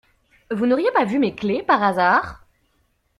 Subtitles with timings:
[0.49, 2.43] Vous n'auriez pas vu mes clés, par hasard?